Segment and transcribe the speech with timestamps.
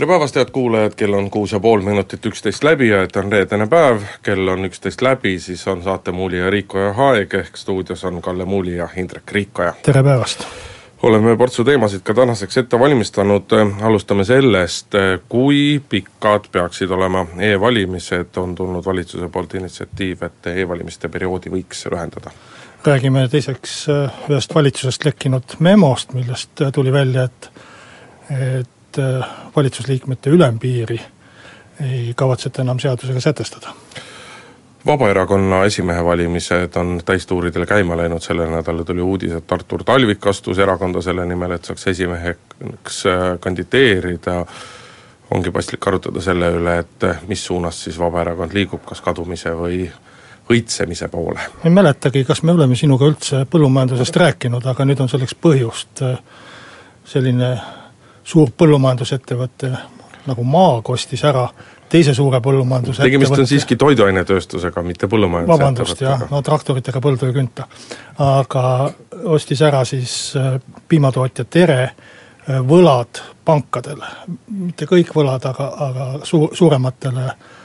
[0.00, 3.26] tere päevast, head kuulajad, kell on kuus ja pool minutit üksteist läbi ja et on
[3.32, 8.04] reedene päev, kell on üksteist läbi, siis on saate Muuli ja Riikoja aeg, ehk stuudios
[8.08, 9.74] on Kalle Muuli ja Indrek Riikoja.
[9.82, 10.46] tere päevast!
[11.02, 14.96] oleme portsu teemasid ka tänaseks ette valmistanud, alustame sellest,
[15.28, 22.32] kui pikad peaksid olema e-valimised, on tulnud valitsuse poolt initsiatiiv, et e-valimiste perioodi võiks lühendada
[22.88, 27.52] räägime teiseks ühest valitsusest lekkinud memost, millest tuli välja, et
[28.30, 31.00] et äh, valitsusliikmete ülempiiri
[31.80, 33.74] ei kavatseta enam seadusega sätestada.
[34.86, 40.58] Vabaerakonna esimehe valimised on täistuuridel käima läinud, sellel nädalal tuli uudis, et Artur Talvik astus
[40.58, 43.02] erakonda selle nimel, et saaks esimeheks
[43.40, 44.44] kandideerida,
[45.30, 49.82] ongi paslik arutada selle üle, et mis suunas siis Vabaerakond liigub, kas kadumise või
[50.50, 51.40] õitsemise poole.
[51.64, 56.02] ei mäletagi, kas me oleme sinuga üldse põllumajandusest rääkinud, aga nüüd on selleks põhjust,
[57.04, 57.52] selline
[58.30, 59.72] suur põllumajandusettevõte
[60.28, 61.46] nagu Maag ostis ära
[61.90, 65.64] teise suure põllumajandusettevõtte tegemist on siiski toiduainetööstusega, mitte põllumajandusettevõttega.
[65.64, 67.66] vabandust, jah, no traktoritega põldu ei künta.
[68.26, 68.64] aga
[69.36, 74.12] ostis ära siis äh, piimatootja Tere äh, võlad pankadele,
[74.60, 77.59] mitte kõik võlad, aga, aga suur, suurematele Äh,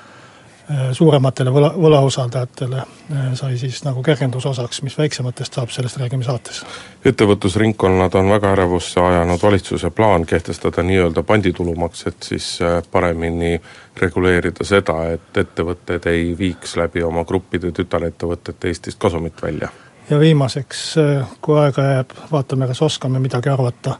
[0.93, 6.63] suurematele võla, võlausaldajatele äh, sai siis nagu kergendusosaks, mis väiksematest saab, sellest räägime saates.
[7.05, 13.61] ettevõtlusringkonnad on väga ärevusse ajanud valitsuse plaan kehtestada nii-öelda panditulumaks, et siis äh, paremini
[14.01, 19.69] reguleerida seda, et ettevõtted ei viiks läbi oma gruppide tütarettevõtete Eestist kasumit välja.
[20.09, 20.95] ja viimaseks,
[21.41, 23.99] kui aega jääb, vaatame, kas oskame midagi arvata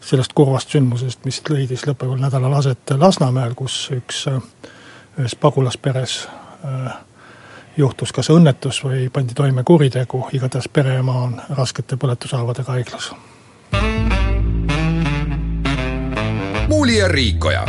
[0.00, 4.42] sellest kurvast sündmusest, mis leidis lõppeval nädalal aset Lasnamäel, kus üks äh,
[5.18, 6.28] ühes pagulasperes
[6.64, 6.92] äh,
[7.76, 13.12] juhtus kas õnnetus või pandi toime kuritegu, igatahes pereema on raskete põletushaavadega haiglas.
[16.68, 17.64] muuli ja Riikoja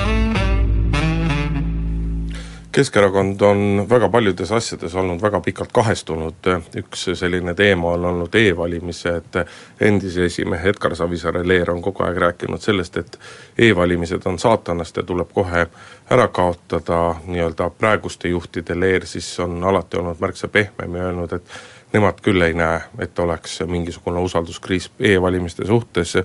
[2.72, 9.40] Keskerakond on väga paljudes asjades olnud väga pikalt kahestunud, üks selline teema on olnud e-valimised,
[9.81, 13.18] endise esimehe Edgar Savisaare-Leer on kogu aeg rääkinud sellest, et
[13.58, 15.66] e-valimised on saatanast ja tuleb kohe
[16.13, 21.59] ära kaotada, nii-öelda praeguste juhtide Leer siis on alati olnud märksa pehmem ja öelnud, et
[21.94, 26.16] nemad küll ei näe, et oleks mingisugune usalduskriis e-valimiste suhtes,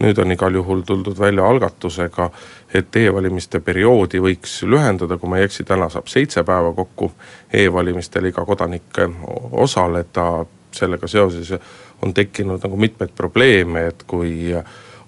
[0.00, 2.30] nüüd on igal juhul tuldud välja algatusega,
[2.74, 7.10] et e-valimiste perioodi võiks lühendada, kui ma ei eksi, täna saab seitse päeva kokku
[7.52, 9.02] e-valimistel iga kodanik
[9.50, 11.54] osaleda, sellega seoses
[12.02, 14.54] on tekkinud nagu mitmeid probleeme, et kui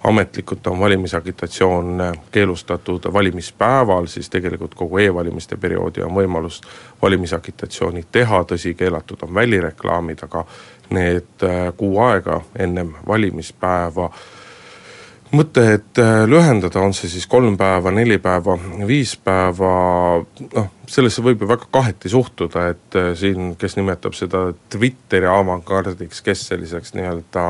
[0.05, 2.03] ametlikult on valimisagitatsioon
[2.33, 6.61] keelustatud valimispäeval, siis tegelikult kogu e-valimiste perioodi on võimalus
[7.03, 10.45] valimisagitatsiooni teha, tõsi, keelatud on välireklaamid, aga
[10.91, 14.11] need äh, kuu aega ennem valimispäeva
[15.33, 18.57] mõte, et äh, lühendada, on see siis kolm päeva, neli päeva,
[18.89, 19.73] viis päeva,
[20.53, 26.23] noh, sellesse võib ju väga kaheti suhtuda, et äh, siin, kes nimetab seda Twitteri avangardiks,
[26.25, 27.47] kes selliseks nii-öelda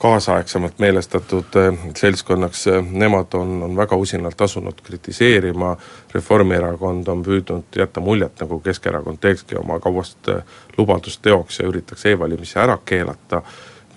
[0.00, 5.74] kaasaegsemalt meelestatud äh, seltskonnaks, nemad on, on väga usinalt asunud kritiseerima,
[6.14, 10.32] Reformierakond on püüdnud jätta muljet, nagu Keskerakond teekski oma kauast
[10.76, 13.44] lubadust teoks ja üritaks e-valimisi ära keelata,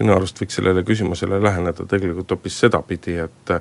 [0.03, 3.55] minu arust võiks sellele küsimusele läheneda tegelikult hoopis sedapidi, et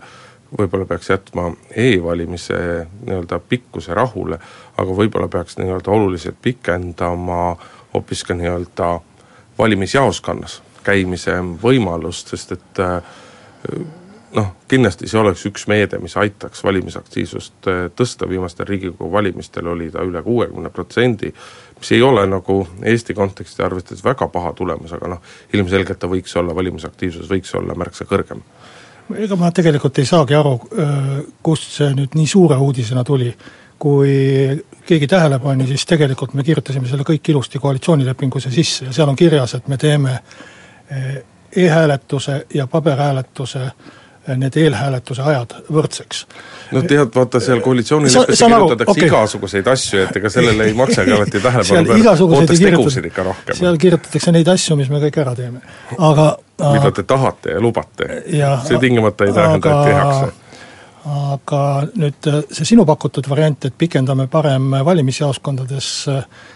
[0.59, 1.47] võib-olla peaks jätma
[1.79, 2.59] e-valimise
[3.07, 4.39] nii-öelda pikkuse rahule,
[4.77, 7.57] aga võib-olla peaks nii-öelda oluliselt pikendama
[7.95, 8.93] hoopis ka nii-öelda
[9.59, 13.03] valimisjaoskonnas käimise võimalust, sest et äh,
[14.37, 19.91] noh, kindlasti see oleks üks meede, mis aitaks valimisaktiivsust äh, tõsta, viimastel Riigikogu valimistel oli
[19.95, 21.33] ta üle kuuekümne protsendi,
[21.83, 26.37] mis ei ole nagu Eesti konteksti arvestades väga paha tulemus, aga noh, ilmselgelt ta võiks
[26.39, 28.41] olla, valimisaktiivsus võiks olla märksa kõrgem.
[29.19, 31.11] ega ma tegelikult ei saagi aru, äh,
[31.43, 33.35] kust see nüüd nii suure uudisena tuli,
[33.83, 34.15] kui
[34.87, 39.19] keegi tähele pani, siis tegelikult me kirjutasime selle kõik ilusti koalitsioonilepingusse sisse ja seal on
[39.19, 40.51] kirjas, et me teeme äh,
[40.93, 41.25] Eh,
[41.57, 43.73] e-hääletuse ja paberhääletuse eh,
[44.37, 46.27] need eelhääletuse ajad võrdseks.
[46.73, 49.09] no tead, vaata seal koalitsioonileppesse kirjutatakse okay.
[49.09, 53.59] igasuguseid asju, et ega sellele ei maksagi alati tähelepanu pöörata, ootaks tegusid ikka rohkem.
[53.59, 55.65] seal kirjutatakse neid asju, mis me kõik ära teeme,
[55.99, 56.29] aga
[56.63, 58.09] mida te tahate ja lubate,
[58.69, 60.31] see tingimata ei tähenda, et tehakse.
[61.33, 61.65] aga
[61.99, 65.93] nüüd see sinu pakutud variant, et pikendame parem valimisjaoskondades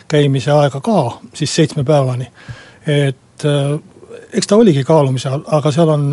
[0.08, 1.00] käimise aega ka
[1.34, 2.30] siis seitsme päevani,
[2.86, 3.50] et
[4.32, 6.06] eks ta oligi kaalumise all, aga seal on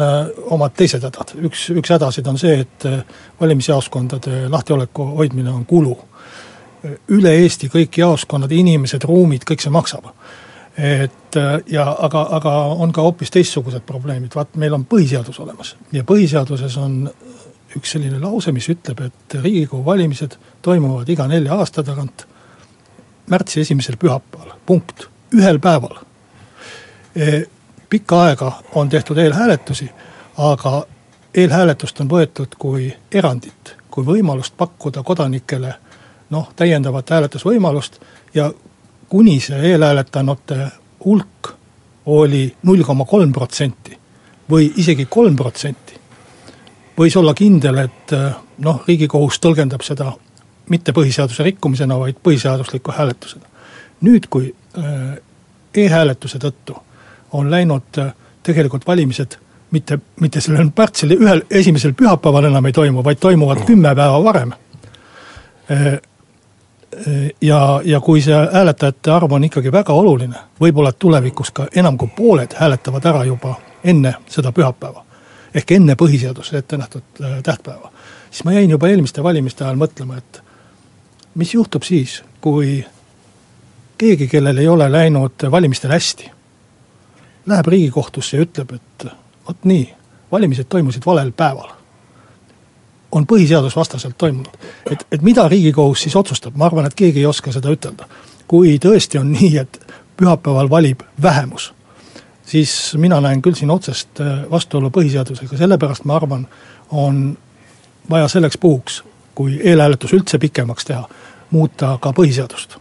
[0.56, 2.88] omad teised hädad, üks, üks hädasid on see, et
[3.42, 5.98] valimisjaoskondade lahtioleku hoidmine on kulu.
[7.16, 10.10] üle Eesti kõik jaoskonnad, inimesed, ruumid, kõik see maksab.
[10.78, 11.38] Et
[11.72, 12.52] ja aga, aga
[12.84, 15.76] on ka hoopis teistsugused probleemid, vaat meil on põhiseadus olemas.
[15.96, 17.08] Ja põhiseaduses on
[17.78, 20.36] üks selline lause, mis ütleb, et Riigikogu valimised
[20.66, 22.26] toimuvad iga nelja aasta tagant
[23.30, 26.02] märtsi esimesel pühapäeval, punkt, ühel päeval.
[27.16, 27.44] E,.
[27.94, 29.90] pikka aega on tehtud eelhääletusi,
[30.38, 30.86] aga
[31.34, 35.74] eelhääletust on võetud kui erandit, kui võimalust pakkuda kodanikele
[36.34, 38.00] noh, täiendavat hääletusvõimalust
[38.34, 38.48] ja
[39.10, 40.58] kuni see eelhääletanute
[41.06, 41.52] hulk
[42.06, 43.94] oli null koma kolm protsenti
[44.50, 46.00] või isegi kolm protsenti,
[46.98, 48.14] võis olla kindel, et
[48.66, 50.08] noh, Riigikohus tõlgendab seda
[50.74, 53.46] mitte põhiseaduse rikkumisena, vaid põhiseadusliku hääletusena.
[54.02, 55.14] nüüd, kui äh,
[55.74, 56.80] e-hääletuse tõttu
[57.34, 58.14] on läinud äh,
[58.44, 59.38] tegelikult valimised
[59.72, 64.52] mitte, mitte sellel märtsil ühel, esimesel pühapäeval enam ei toimu, vaid toimuvad kümme päeva varem.
[65.72, 66.00] Äh,
[67.42, 71.98] ja, ja kui see hääletajate arv on ikkagi väga oluline, võib-olla et tulevikus ka enam
[71.98, 75.04] kui pooled hääletavad ära juba enne seda pühapäeva
[75.54, 77.92] ehk enne põhiseaduses ette nähtud äh, tähtpäeva,
[78.32, 80.42] siis ma jäin juba eelmiste valimiste ajal mõtlema, et
[81.36, 82.82] mis juhtub siis, kui
[83.98, 86.32] keegi, kellel ei ole läinud valimistel hästi,
[87.46, 89.08] läheb Riigikohtusse ja ütleb, et
[89.48, 89.86] vot nii,
[90.32, 91.70] valimised toimusid valel päeval.
[93.12, 94.54] on põhiseadusvastaselt toimunud.
[94.92, 98.06] et, et mida Riigikohus siis otsustab, ma arvan, et keegi ei oska seda ütelda.
[98.48, 99.80] kui tõesti on nii, et
[100.18, 101.74] pühapäeval valib vähemus
[102.46, 106.48] siis mina näen küll siin otsest äh, vastuolu põhiseadusega, sellepärast ma arvan,
[106.92, 107.38] on
[108.10, 109.04] vaja selleks puhuks,
[109.36, 111.08] kui eelhääletus üldse pikemaks teha,
[111.52, 112.78] muuta ka põhiseadust.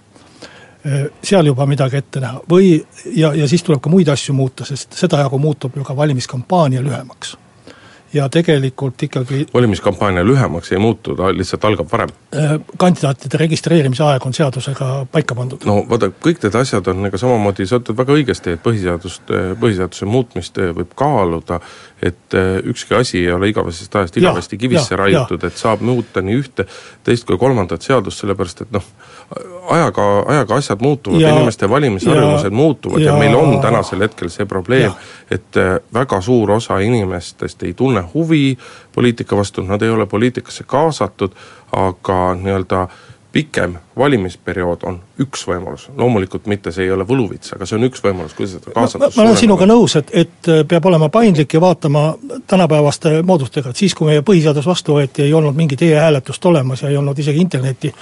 [0.87, 2.41] Äh, seal juba midagi ette näha.
[2.51, 2.73] Või,
[3.15, 7.37] ja, ja siis tuleb ka muid asju muuta, sest sedajagu muutub ju ka valimiskampaania lühemaks
[8.13, 12.13] ja tegelikult ikkagi valimiskampaania lühemaks ei muutu, ta lihtsalt algab varem?
[12.37, 15.65] Äh, kandidaatide registreerimise aeg on seadusega paika pandud.
[15.69, 20.09] no vaata, kõik need asjad on ega samamoodi, sa ütled väga õigesti, et põhiseadust, põhiseaduse
[20.09, 21.61] muutmist võib kaaluda,
[22.03, 26.39] et äh, ükski asi ei ole igavesest ajast igavesti kivisse raiutud, et saab muuta nii
[26.43, 26.67] ühte,
[27.05, 28.85] teist kui kolmandat seadust, sellepärast et noh,
[29.71, 34.93] ajaga, ajaga asjad muutuvad, inimeste valimisharjumused muutuvad ja, ja meil on tänasel hetkel see probleem,
[35.31, 38.59] et äh, väga suur osa inimestest ei tunne huvi
[38.95, 41.35] poliitika vastu, nad ei ole poliitikasse kaasatud,
[41.73, 43.01] aga nii-öelda äh,
[43.33, 48.03] pikem valimisperiood on üks võimalus, loomulikult mitte see ei ole võluvits, aga see on üks
[48.05, 52.05] võimalus, kuidas seda kaasatust ma olen sinuga nõus, et, et peab olema paindlik ja vaatama
[52.51, 56.91] tänapäevaste moodustega, et siis, kui meie põhiseadus vastu võeti, ei olnud mingit e-hääletust olemas ja
[56.93, 57.93] ei olnud isegi internetti.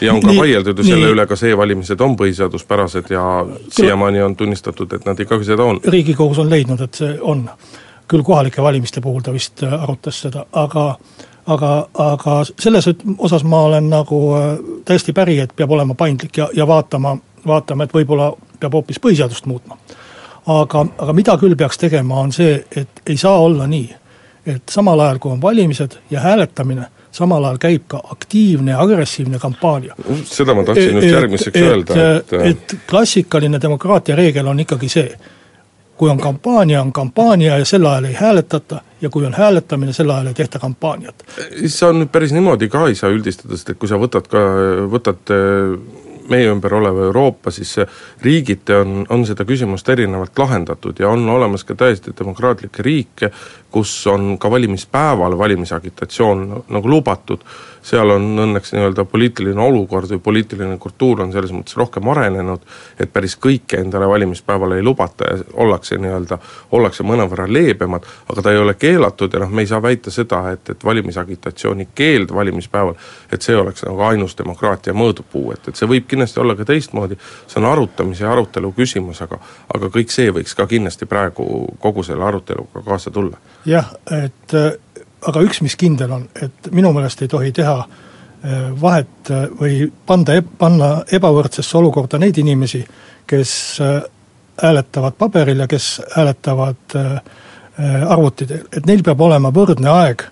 [0.00, 3.26] ja on ka vaieldud ju selle üle, kas e-valimised on põhiseaduspärased ja
[3.68, 5.80] siiamaani on tunnistatud, et nad ikkagi seda on.
[5.86, 7.46] riigikohus on leidnud, et see on.
[8.10, 10.86] Küll kohalike valimiste puhul ta vist arutas seda, aga
[11.46, 14.52] aga, aga selles osas ma olen nagu äh,
[14.84, 17.16] täiesti päri, et peab olema paindlik ja, ja vaatama,
[17.46, 18.30] vaatama, et võib-olla
[18.60, 19.78] peab hoopis põhiseadust muutma.
[20.46, 23.90] aga, aga mida küll peaks tegema, on see, et ei saa olla nii,
[24.46, 29.38] et samal ajal, kui on valimised ja hääletamine, samal ajal käib ka aktiivne ja agressiivne
[29.38, 29.94] kampaania.
[30.24, 35.12] seda ma tahtsin just järgmiseks et, öelda, et et klassikaline demokraatia reegel on ikkagi see,
[36.00, 40.10] kui on kampaania, on kampaania ja sel ajal ei hääletata ja kui on hääletamine, sel
[40.10, 41.24] ajal ei tehta kampaaniat.
[41.66, 44.40] see on nüüd päris niimoodi ka ei saa üldistada, sest et kui sa võtad ka,
[44.88, 45.34] võtad
[46.30, 47.74] meie ümber oleva Euroopa, siis
[48.22, 53.30] riigiti on, on seda küsimust erinevalt lahendatud ja on olemas ka täiesti demokraatlikke riike,
[53.70, 57.44] kus on ka valimispäeval valimisagitatsioon nagu lubatud
[57.82, 62.64] seal on õnneks nii-öelda poliitiline olukord või poliitiline kultuur on selles mõttes rohkem arenenud,
[63.00, 66.38] et päris kõike endale valimispäeval ei lubata ja ollakse nii-öelda,
[66.76, 70.42] ollakse mõnevõrra leebemad, aga ta ei ole keelatud ja noh, me ei saa väita seda,
[70.54, 72.98] et, et valimisagitatsiooni keeld valimispäeval,
[73.32, 77.18] et see oleks nagu ainus demokraatia mõõdupuu, et, et see võib kindlasti olla ka teistmoodi,
[77.46, 79.40] see on arutamise ja arutelu küsimus, aga
[79.74, 81.44] aga kõik see võiks ka kindlasti praegu
[81.80, 83.38] kogu selle aruteluga kaasa tulla.
[83.66, 83.92] jah,
[84.24, 84.54] et
[85.28, 89.82] aga üks, mis kindel on, et minu meelest ei tohi teha äh, vahet äh, või
[90.06, 92.82] panda, panna ebavõrdsesse olukorda neid inimesi,
[93.28, 93.52] kes
[93.84, 94.00] äh,
[94.60, 96.98] hääletavad paberil ja kes hääletavad
[97.80, 100.24] arvuti teel, et neil peab olema võrdne aeg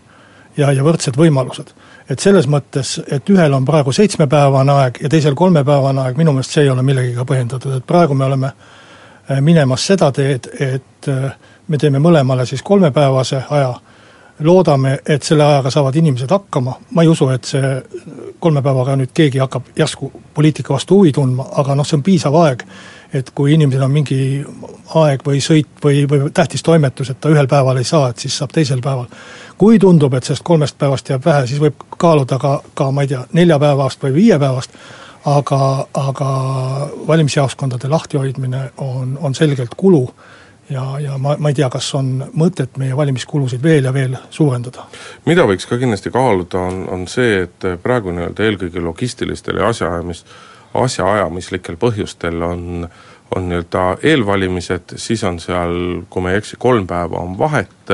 [0.59, 1.71] ja, ja võrdsed võimalused.
[2.11, 6.53] et selles mõttes, et ühel on praegu seitsmepäevane aeg ja teisel kolmepäevane aeg, minu meelest
[6.53, 8.53] see ei ole millegagi põhjendatud, et praegu me oleme
[9.41, 11.09] minemas seda teed, et
[11.69, 13.73] me teeme mõlemale siis kolmepäevase aja
[14.41, 17.73] loodame, et selle ajaga saavad inimesed hakkama, ma ei usu, et see
[18.41, 22.37] kolme päevaga nüüd keegi hakkab järsku poliitika vastu huvi tundma, aga noh, see on piisav
[22.43, 22.63] aeg,
[23.19, 24.21] et kui inimesel on mingi
[25.01, 28.37] aeg või sõit või, või tähtis toimetus, et ta ühel päeval ei saa, et siis
[28.39, 29.09] saab teisel päeval.
[29.59, 33.09] kui tundub, et sellest kolmest päevast jääb vähe, siis võib kaaluda ka, ka ma ei
[33.09, 34.77] tea, neljapäevast või viiepäevast,
[35.27, 36.29] aga, aga
[37.07, 40.05] valimisjaoskondade lahtihoidmine on, on selgelt kulu
[40.71, 44.87] ja, ja ma, ma ei tea, kas on mõtet meie valimiskulusid veel ja veel suurendada.
[45.27, 50.25] mida võiks ka kindlasti kaaluda, on, on see, et praegu nii-öelda eelkõige logistilistel ja asjaajamis,
[50.75, 52.89] asjaajamislikel põhjustel on
[53.37, 55.75] on nii-öelda eelvalimised, siis on seal,
[56.11, 57.91] kui ma ei eksi, kolm päeva on vahet,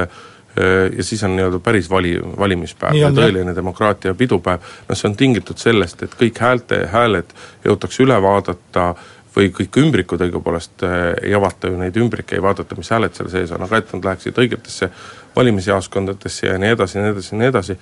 [0.97, 5.59] ja siis on nii-öelda päris vali, valimispäev ja tõeline demokraatia pidupäev, noh see on tingitud
[5.59, 8.93] sellest, et kõik häälte, hääled jõutakse üle vaadata,
[9.37, 10.99] või kõik ümbrikud õigupoolest äh,
[11.29, 14.11] ei avata ju neid ümbrikke, ei vaadata, mis hääled seal sees on, aga et nad
[14.11, 14.91] läheksid õigetesse
[15.37, 17.79] valimisjaoskondadesse ja nii edasi ja nii edasi ja nii edasi,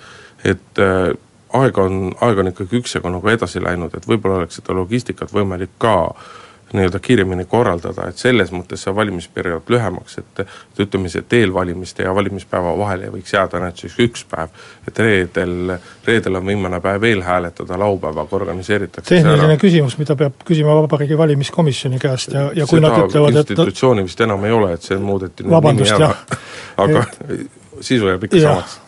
[0.54, 1.10] et äh,
[1.58, 5.76] aeg on, aeg on ikkagi üksjagu nagu edasi läinud, et võib-olla oleks seda logistikat võimalik
[5.82, 6.30] ka äh,
[6.72, 12.02] nii-öelda kiiremini korraldada, et selles mõttes saab valimisperiood lühemaks, et et ütleme siis, et eelvalimiste
[12.06, 14.48] ja valimispäeva vahele võiks jääda näiteks üks päev.
[14.88, 15.74] et reedel,
[16.06, 22.32] reedel on viimane päev eelhääletada, laupäevaga organiseeritakse tehniline küsimus, mida peab küsima Vabariigi Valimiskomisjoni käest
[22.32, 25.44] ja, ja kui Seda nad ütlevad, et institutsiooni vist enam ei ole, et see muudeti
[25.44, 26.14] nimi ära,
[26.84, 27.50] aga et...
[27.80, 28.54] sisu jääb ikka ja.
[28.54, 28.80] samaks.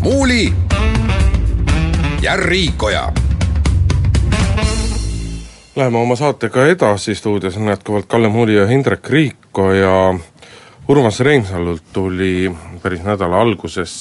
[0.00, 0.52] muuli
[2.22, 3.27] ja Riikoja
[5.78, 10.14] Läheme oma saatega edasi, stuudios on jätkuvalt Kalle Muuli ja Hindrek Riiko ja
[10.88, 12.50] Urmas Reinsalult tuli
[12.82, 13.92] päris nädala alguses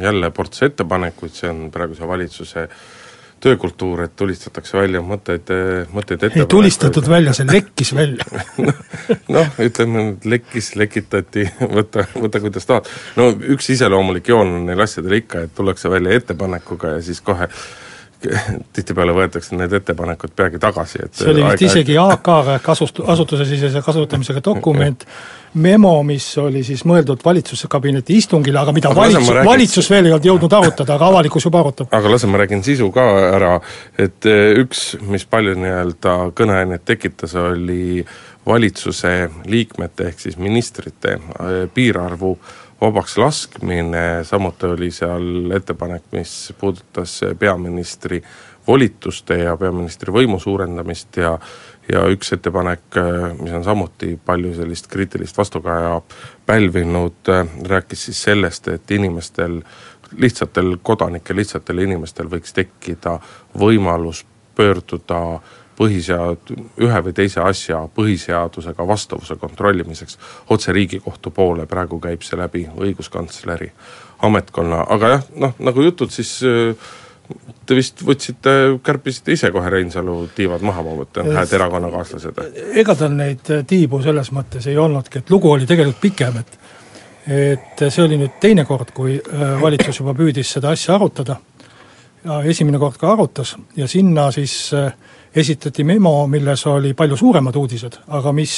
[0.00, 2.66] jälle ports ettepanekuid, see on praeguse valitsuse
[3.40, 5.48] töökultuur, et tulistatakse välja mõtteid,
[5.96, 8.28] mõtteid ei tulistatud välja, see lekkis välja
[9.36, 12.92] noh, ütleme nüüd lekkis, lekitati, võta, võta kuidas tahad.
[13.16, 17.48] no üks iseloomulik joon on neil asjadel ikka, et tullakse välja ettepanekuga ja siis kohe
[18.74, 23.82] tihtipeale võetakse need ettepanekud peagi tagasi, et see oli vist isegi AK-ga ehk asust-, asutusesisese
[23.84, 25.06] kasutamisega dokument,
[25.54, 29.50] memo, mis oli siis mõeldud valitsuskabineti istungile, aga mida aga valitsus, räägin...
[29.50, 31.92] valitsus veel ei olnud jõudnud arutada, aga avalikkus juba arutab.
[31.94, 33.54] aga lase, ma räägin sisu ka ära,
[33.98, 38.04] et eh, üks, mis palju nii-öelda kõneainet tekitas, oli
[38.46, 39.14] valitsuse
[39.48, 42.36] liikmete ehk siis ministrite eh, piirarvu
[42.84, 48.20] vabaks laskmine, samuti oli seal ettepanek, mis puudutas peaministri
[48.66, 51.38] volituste ja peaministri võimu suurendamist ja
[51.92, 52.96] ja üks ettepanek,
[53.40, 55.98] mis on samuti palju sellist kriitilist vastukaja
[56.46, 57.28] pälvinud,
[57.68, 59.58] rääkis siis sellest, et inimestel,
[60.16, 63.18] lihtsatel kodanikel, lihtsatel inimestel võiks tekkida
[63.60, 64.24] võimalus
[64.56, 65.20] pöörduda
[65.78, 70.18] põhisead-, ühe või teise asja põhiseadusega vastavuse kontrollimiseks
[70.54, 73.70] otse Riigikohtu poole, praegu käib see läbi õiguskantsleri
[74.24, 76.38] ametkonna, aga jah, noh nagu jutud siis
[77.64, 78.50] Te vist võtsite,
[78.84, 82.40] kärpisite ise kohe Reinsalu tiivad maha, ma mõtlen, hääd erakonnakaaslased?
[82.76, 86.58] ega tal neid tiibu selles mõttes ei olnudki, et lugu oli tegelikult pikem, et
[87.24, 91.38] et see oli nüüd teine kord, kui äh, valitsus juba püüdis seda asja arutada
[92.44, 94.92] esimene kord ka arutas ja sinna siis äh,
[95.36, 98.54] esitati memo, milles oli palju suuremad uudised, aga mis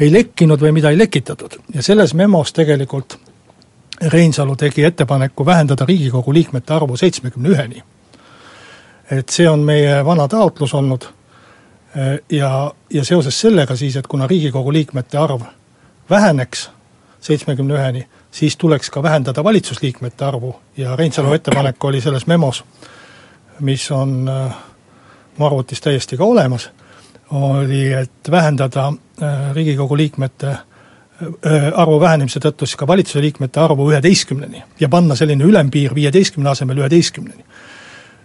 [0.00, 1.58] ei lekkinud või mida ei lekitatud.
[1.74, 3.18] ja selles memos tegelikult
[4.02, 7.82] Reinsalu tegi ettepaneku vähendada Riigikogu liikmete arvu seitsmekümne üheni.
[9.10, 11.04] et see on meie vana taotlus olnud
[12.30, 15.42] ja, ja seoses sellega siis, et kuna Riigikogu liikmete arv
[16.10, 16.70] väheneks
[17.20, 22.64] seitsmekümne üheni, siis tuleks ka vähendada valitsusliikmete arvu ja Reinsalu ettepanek oli selles memos,
[23.60, 24.56] mis on äh,
[25.38, 26.70] mu arvutis täiesti ka olemas,
[27.30, 28.88] oli, et vähendada
[29.22, 35.14] äh, Riigikogu liikmete äh, arvu vähenemise tõttu siis ka valitsuse liikmete arvu üheteistkümneni ja panna
[35.14, 37.44] selline ülempiir viieteistkümne asemel üheteistkümneni.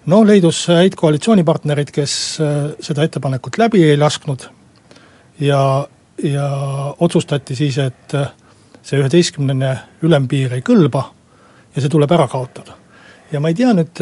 [0.06, 4.50] no leidus häid koalitsioonipartnereid, kes äh, seda ettepanekut läbi ei lasknud
[5.40, 5.88] ja,
[6.24, 6.50] ja
[7.00, 8.18] otsustati siis, et
[8.90, 9.74] see üheteistkümnene
[10.06, 11.04] ülempiir ei kõlba
[11.76, 12.76] ja see tuleb ära kaotada.
[13.32, 14.02] ja ma ei tea nüüd,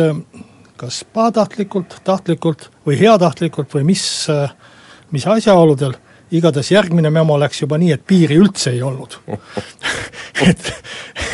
[0.79, 4.03] kas pahatahtlikult, tahtlikult või heatahtlikult või mis,
[5.11, 5.97] mis asjaoludel,
[6.31, 9.19] igatahes järgmine memo läks juba nii, et piiri üldse ei olnud
[10.49, 10.71] et,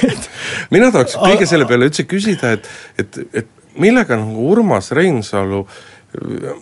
[0.09, 0.29] et
[0.73, 5.63] mina tahaks kõige selle peale üldse küsida, et, et, et millega nagu Urmas Reinsalu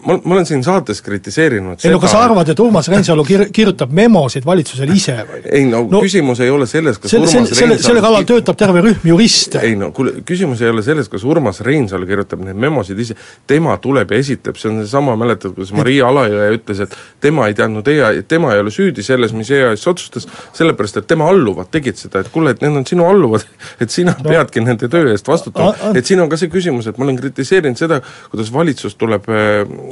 [0.06, 3.48] ma, ma olen siin saates kritiseerinud ei no kas sa arvad, et Urmas Reinsalu kir-,
[3.54, 5.42] kirjutab memosid valitsusele ise või?
[5.52, 8.60] ei no, no küsimus ei ole selles, kas selle, Urmas selle, selle, selle kallal töötab
[8.60, 9.60] terve rühm juriste.
[9.68, 13.18] ei no kuule, küsimus ei ole selles, kas Urmas Reinsalu kirjutab neid memosid ise,
[13.50, 17.58] tema tuleb ja esitab, see on seesama, mäletad, kuidas Maria Alajõe ütles, et tema ei
[17.58, 22.00] teadnud EA, tema ei ole süüdi selles, mis EAS otsustas, sellepärast et tema alluvad tegid
[22.00, 23.44] seda, et kuule, et need on sinu alluvad,
[23.84, 24.30] et sina no.
[24.30, 27.80] peadki nende töö eest vastutama, et siin on ka see küsimus, et ma olen kritiseerinud
[27.80, 28.00] seda,
[28.32, 29.28] kuidas valitsus tuleb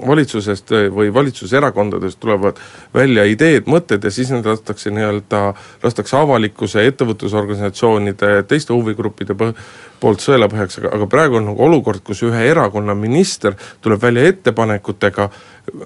[0.08, 2.60] valitsusest või valitsuserakondadest tulevad
[2.94, 5.44] välja ideed, mõtted ja siis need lastakse nii-öelda,
[5.84, 9.54] lastakse avalikkuse, ettevõtlusorganisatsioonide, teiste huvigruppide põ-,
[10.00, 15.30] poolt sõelapõhjaks, aga praegu on nagu olukord, kus ühe erakonna minister tuleb välja ettepanekutega,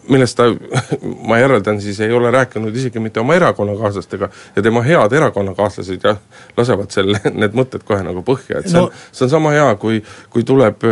[0.10, 0.50] millest ta,
[1.30, 6.20] ma järeldan siis, ei ole rääkinud isegi mitte oma erakonnakaaslastega ja tema head erakonnakaaslased jah,
[6.58, 8.88] lasevad selle, need mõtted kohe nagu põhja, et see no.
[8.90, 10.02] on, see on sama hea, kui
[10.34, 10.86] kui tuleb,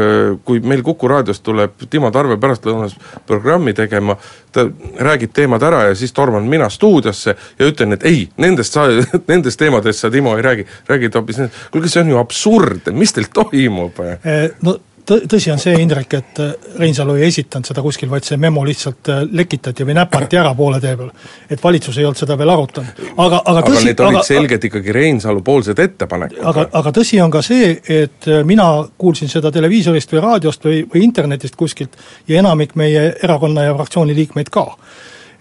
[0.46, 2.96] kui meil Kuku raadios tuleb Timo Tarve pärastlõunas
[3.28, 4.18] programmi tegema,
[4.52, 4.66] ta
[5.00, 8.88] räägib teemad ära ja siis torman mina stuudiosse ja ütlen, et ei, nendest sa,
[9.32, 13.30] nendest teemadest sa, Timo, ei räägi, räägid hoopis kuulge, see on ju absurd, mis teil
[13.34, 14.02] toimub?
[14.22, 14.78] Eh, no
[15.08, 18.64] tõ-, tõsi on see, Indrek, et äh, Reinsalu ei esitanud seda kuskil, vaid see memo
[18.68, 21.12] lihtsalt äh, lekitati või näpati ära poole tee peal.
[21.50, 24.68] et valitsus ei olnud seda veel arutanud, aga, aga tõsi aga need olid aga, selgelt
[24.70, 26.44] ikkagi Reinsalu poolsed ettepanekud.
[26.54, 28.68] aga, aga tõsi on ka see, et äh, mina
[28.98, 34.16] kuulsin seda televiisorist või raadiost või, või internetist kuskilt ja enamik meie erakonna ja fraktsiooni
[34.16, 34.68] liikmeid ka.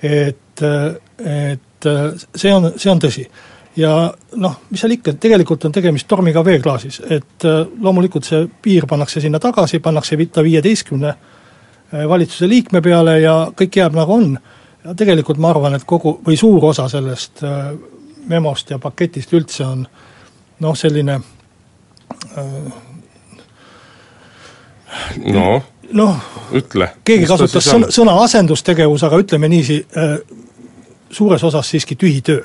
[0.02, 0.62] et,
[1.20, 1.88] et
[2.36, 3.26] see on, see on tõsi
[3.76, 8.86] ja noh, mis seal ikka, tegelikult on tegemist tormiga veeklaasis, et äh, loomulikult see piir
[8.90, 14.38] pannakse sinna tagasi, pannakse ta viieteistkümne äh, valitsuse liikme peale ja kõik jääb nagu on.
[14.84, 17.72] ja tegelikult ma arvan, et kogu, või suur osa sellest äh,
[18.28, 19.86] memost ja paketist üldse on
[20.60, 21.20] noh, selline
[25.32, 25.62] no,
[25.92, 26.16] noh,
[26.52, 26.90] ütle.
[27.04, 29.84] keegi kasutas sõna, sõna asendustegevus, aga ütleme niiviisi,
[31.10, 32.42] suures osas siiski tühi töö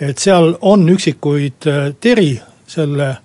[0.00, 3.16] et seal on üksikuid äh, teri selle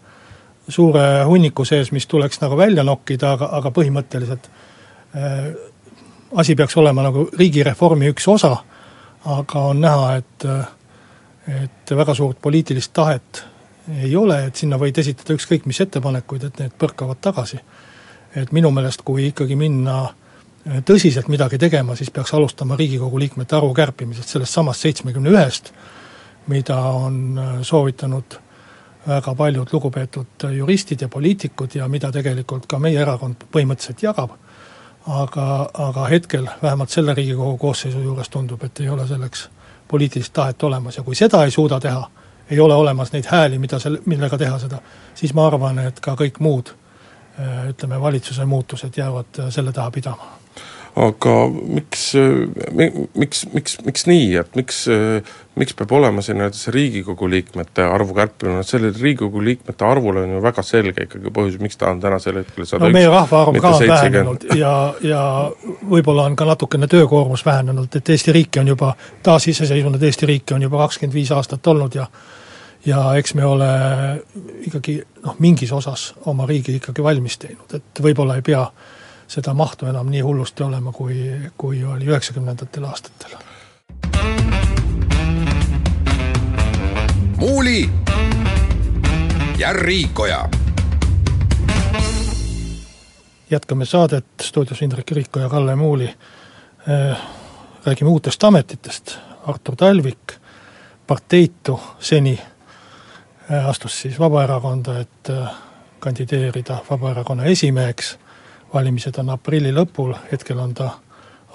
[0.71, 4.49] suure hunniku sees, mis tuleks nagu välja nokkida, aga, aga põhimõtteliselt
[5.15, 5.47] äh,
[6.35, 8.55] asi peaks olema nagu riigireformi üks osa,
[9.25, 10.69] aga on näha, et äh,
[11.51, 13.43] et väga suurt poliitilist tahet
[13.97, 17.59] ei ole, et sinna võid esitada ükskõik mis ettepanekuid, et need põrkavad tagasi.
[18.35, 23.55] et minu meelest, kui ikkagi minna äh, tõsiselt midagi tegema, siis peaks alustama Riigikogu liikmete
[23.55, 25.73] arvu kärpimisest, sellest samast seitsmekümne ühest,
[26.51, 28.37] mida on äh, soovitanud
[29.07, 34.35] väga paljud lugupeetud juristid ja poliitikud ja mida tegelikult ka meie erakond põhimõtteliselt jagab,
[35.07, 39.47] aga, aga hetkel, vähemalt selle Riigikogu koosseisu juures tundub, et ei ole selleks
[39.87, 40.97] poliitilist tahet olemas.
[40.97, 42.03] Ja kui seda ei suuda teha,
[42.49, 44.83] ei ole olemas neid hääli, mida selle, millega teha seda,
[45.15, 49.91] siis ma arvan, et ka kõik muud äh, ütleme, valitsuse muutused jäävad äh, selle taha
[49.91, 50.40] pidama
[50.95, 52.09] aga miks,
[53.15, 54.81] miks, miks, miks nii, et miks,
[55.55, 60.19] miks peab olema see nii-öelda see Riigikogu liikmete arvu kärpimine, et sellel Riigikogu liikmete arvul
[60.19, 63.61] on ju väga selge ikkagi põhjus, miks ta on tänasel hetkel sada no meie rahvaarv
[63.63, 64.75] ka on vähenenud ja,
[65.07, 65.23] ja
[65.95, 70.67] võib-olla on ka natukene töökoormus vähenenud, et Eesti riiki on juba, taasiseseisvunud Eesti riiki on
[70.67, 72.07] juba kakskümmend viis aastat olnud ja
[72.85, 73.67] ja eks me ole
[74.67, 78.97] ikkagi noh, mingis osas oma riigi ikkagi valmis teinud, et võib-olla ei pea äh,
[79.31, 83.37] seda mahtu enam nii hullusti olema, kui, kui oli üheksakümnendatel aastatel.
[87.37, 87.89] muuli
[89.57, 90.49] ja Riikoja.
[93.51, 96.13] jätkame saadet, stuudios Indrek Riiko ja Kalle Muuli.
[96.89, 97.17] Äh,
[97.85, 99.17] räägime uutest ametitest,
[99.47, 100.33] Artur Talvik,
[101.07, 102.39] parteitu seni,
[103.51, 105.51] äh, astus siis Vabaerakonda, et äh,
[105.99, 108.17] kandideerida Vabaerakonna esimeheks
[108.73, 110.91] valimised on aprilli lõpul, hetkel on ta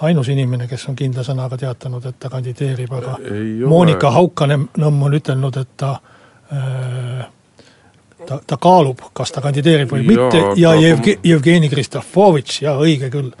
[0.01, 3.17] ainus inimene, kes on kindla sõnaga teatanud, et ta kandideerib, aga
[3.67, 5.95] Monika Haukanõmm on ütelnud, et ta
[6.53, 7.25] äh,
[8.27, 13.09] ta, ta kaalub, kas ta kandideerib või ja, mitte ja Jevge-, Jevgeni Kristofovitš, jaa, õige
[13.13, 13.31] küll.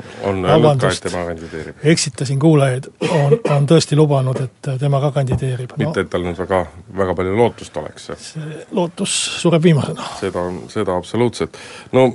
[1.27, 1.83] kandideerib.
[1.93, 5.75] eksitasin kuulajaid, on, on tõesti lubanud, et tema ka kandideerib.
[5.81, 6.63] mitte, et tal nüüd väga,
[6.97, 8.09] väga palju lootust oleks.
[8.31, 10.09] see lootus sureb viimasena.
[10.21, 11.57] seda, seda absoluutselt.
[11.91, 12.07] no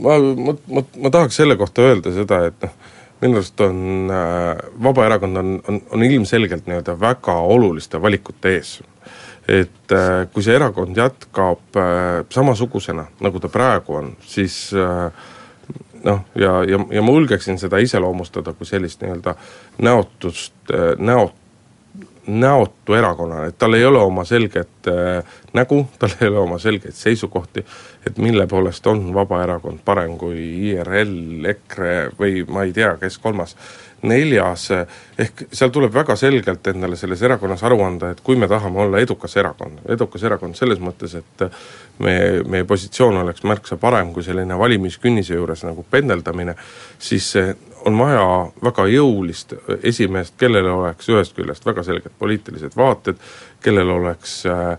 [0.00, 2.76] ma, ma, ma, ma tahaks selle kohta öelda seda, et noh,
[3.20, 8.78] minu arust on äh,, Vabaerakond on, on, on ilmselgelt nii-öelda väga oluliste valikute ees.
[9.48, 15.10] et äh, kui see erakond jätkab äh, samasugusena, nagu ta praegu on, siis äh,
[16.04, 19.34] noh, ja, ja, ja ma julgeksin seda iseloomustada kui sellist nii-öelda
[19.82, 21.39] näotust äh,, näot-,
[22.26, 26.96] näotu erakonnana, et tal ei ole oma selget äh, nägu, tal ei ole oma selgeid
[26.96, 27.64] seisukohti,
[28.06, 33.56] et mille poolest on Vabaerakond parem kui IRL, EKRE või ma ei tea, kes kolmas
[34.02, 34.70] neljas,
[35.20, 39.00] ehk seal tuleb väga selgelt endale selles erakonnas aru anda, et kui me tahame olla
[39.02, 41.44] edukas erakond, edukas erakond selles mõttes, et
[42.00, 42.14] me,
[42.48, 46.56] meie positsioon oleks märksa parem kui selline valimiskünnise juures nagu pendeldamine,
[46.98, 47.34] siis
[47.86, 48.24] on vaja
[48.64, 53.20] väga jõulist esimeest, kellel oleks ühest küljest väga selged poliitilised vaated,
[53.64, 54.74] kellel oleks äh,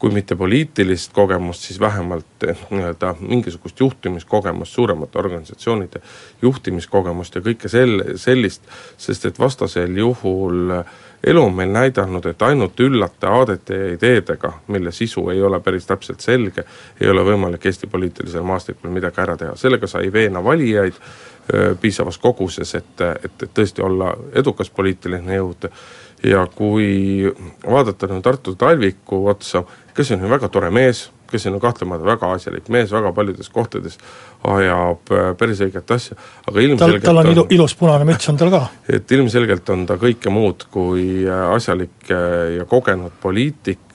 [0.00, 6.00] kui mitte poliitilist kogemust, siis vähemalt eh, nii-öelda mingisugust juhtimiskogemust, suuremate organisatsioonide
[6.42, 8.64] juhtimiskogemust ja kõike sel-, sellist,
[8.96, 10.72] sest et vastasel juhul
[11.26, 15.84] elu on meil näidanud, et ainult üllate aadete ja ideedega, mille sisu ei ole päris
[15.86, 16.64] täpselt selge,
[17.00, 20.96] ei ole võimalik Eesti poliitilisel maastikul midagi ära teha, sellega sai veena valijaid
[21.80, 25.66] piisavas koguses, et, et, tõesti olla edukas poliitiline jõud
[26.24, 27.24] ja kui
[27.64, 29.64] vaadata nüüd Artur Talviku otsa,
[29.96, 33.48] kes on ju väga tore mees, kes on ju kahtlemata väga asjalik mees, väga paljudes
[33.52, 33.98] kohtades
[34.50, 38.40] ajab äh, päris õiget asja, aga ilmselgelt tal, tal on ilu, ilus punane müts on
[38.40, 38.62] tal ka.
[38.88, 43.86] et ilmselgelt on ta kõike muud kui äh, asjalik äh, ja kogenud poliitik,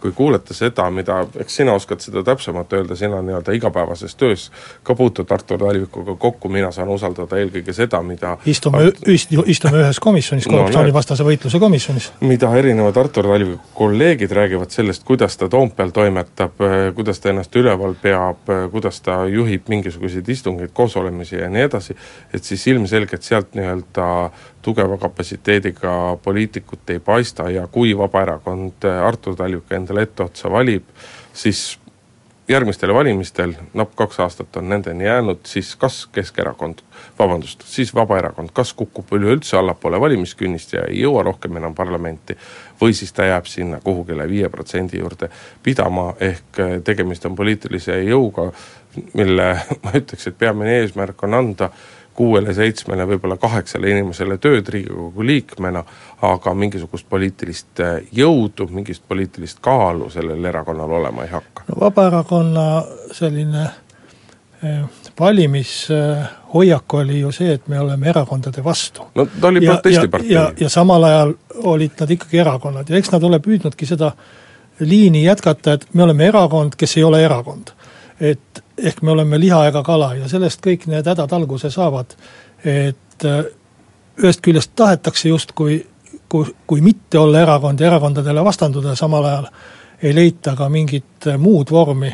[0.00, 4.50] kui kuulete seda, mida, eks sina oskad seda täpsemalt öelda, sina nii-öelda igapäevases töös
[4.86, 9.02] ka puutud Artur Talvikuga kokku, mina saan usaldada eelkõige seda, mida istume Art...,
[9.46, 12.10] istume ühes komisjonis, korruptsioonivastase no, võitluse komisjonis.
[12.20, 16.60] mida erinevad Artur Talviku kolleegid räägivad sellest, kuidas ta Toompeal toimetab,
[16.94, 21.96] kuidas ta ennast üleval peab, kuidas ta juhib mingisuguseid istungeid, koosolemisi ja nii edasi,
[22.34, 24.06] et siis ilmselgelt sealt nii-öelda
[24.66, 30.88] tugeva kapatsiteediga poliitikut ei paista ja kui Vabaerakond Artur Talvik endale etteotsa valib,
[31.32, 31.78] siis
[32.48, 36.82] järgmistel valimistel, napp kaks aastat on nendeni jäänud, siis kas Keskerakond,
[37.18, 42.34] vabandust, siis Vabaerakond kas kukub üleüldse allapoole valimiskünnist ja ei jõua rohkem enam parlamenti,
[42.80, 45.30] või siis ta jääb sinna kuhugile viie protsendi juurde
[45.62, 48.50] pidama, ehk tegemist on poliitilise jõuga,
[49.14, 49.52] mille
[49.84, 51.70] ma ütleks, et peamine eesmärk on anda
[52.16, 55.84] kuuele-seitsmele, võib-olla kaheksale inimesele tööd Riigikogu liikmena,
[56.26, 61.66] aga mingisugust poliitilist äh, jõudu, mingit poliitilist kaalu sellel erakonnal olema ei hakka.
[61.68, 62.66] no Vabaerakonna
[63.12, 64.80] selline äh,
[65.20, 69.06] valimishoiak oli ju see, et me oleme erakondade vastu.
[69.14, 70.32] no ta oli protestipartei.
[70.32, 74.12] ja, ja, ja samal ajal olid nad ikkagi erakonnad ja eks nad ole püüdnudki seda
[74.80, 77.72] liini jätkata, et me oleme erakond, kes ei ole erakond.
[78.20, 82.16] et ehk me oleme liha ega kala ja sellest kõik need hädad alguse saavad,
[82.64, 83.44] et äh,
[84.22, 85.80] ühest küljest tahetakse justkui,
[86.28, 89.48] kui, kui mitte olla erakond ja erakondadele vastanduda, samal ajal
[90.02, 92.12] ei leita ka mingit muud vormi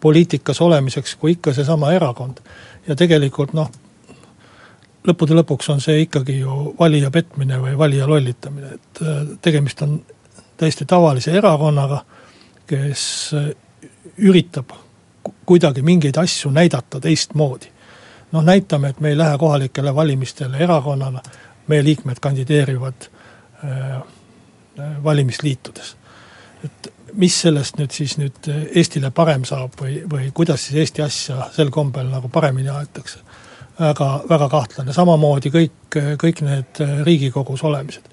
[0.00, 2.40] poliitikas olemiseks, kui ikka seesama erakond.
[2.86, 3.68] ja tegelikult noh,
[5.06, 10.00] lõppude lõpuks on see ikkagi ju valija petmine või valija lollitamine, et äh, tegemist on
[10.60, 12.02] täiesti tavalise erakonnaga,
[12.66, 13.02] kes
[13.36, 13.50] äh,
[14.18, 14.72] üritab
[15.50, 17.66] kuidagi mingeid asju näidata teistmoodi.
[18.32, 21.22] noh, näitame, et me ei lähe kohalikele valimistele erakonnana,
[21.66, 23.08] meie liikmed kandideerivad
[23.64, 24.02] äh,
[25.04, 25.96] valimisliitudes.
[26.64, 31.50] et mis sellest nüüd siis nüüd Eestile parem saab või, või kuidas siis Eesti asja
[31.50, 33.18] sel kombel nagu paremini aetakse,
[33.80, 38.06] väga, väga kahtlane, samamoodi kõik, kõik need Riigikogus olemised.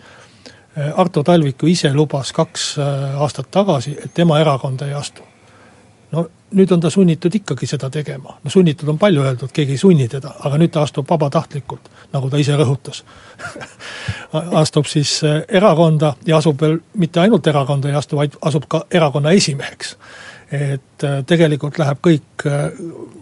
[0.96, 5.37] Arto Talvik ju ise lubas kaks aastat tagasi, et tema erakonda ei astu
[6.12, 9.82] no nüüd on ta sunnitud ikkagi seda tegema, no sunnitud on palju öeldud, keegi ei
[9.82, 13.04] sunni teda, aga nüüd ta astub vabatahtlikult, nagu ta ise rõhutas
[14.62, 18.86] astub siis äh, erakonda ja asub veel mitte ainult erakonda ei astu, vaid asub ka
[18.92, 19.98] erakonna esimeheks.
[20.52, 22.72] et äh, tegelikult läheb kõik äh,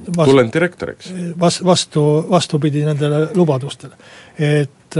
[0.08, 1.10] vastu, tulen direktoriks.
[1.39, 3.98] Vas-, vastu, vastupidi nendele lubadustele,
[4.38, 5.00] et